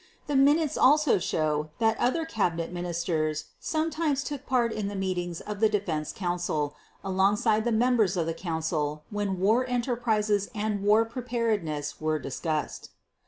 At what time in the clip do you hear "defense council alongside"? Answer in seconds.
5.69-7.65